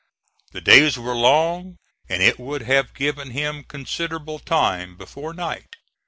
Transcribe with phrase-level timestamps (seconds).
[0.51, 1.77] The days were long
[2.09, 5.75] and it would have given him considerable time before night.